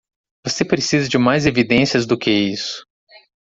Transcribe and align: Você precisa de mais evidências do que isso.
Você 0.43 0.65
precisa 0.65 1.07
de 1.07 1.19
mais 1.19 1.45
evidências 1.45 2.07
do 2.07 2.17
que 2.17 2.31
isso. 2.31 2.87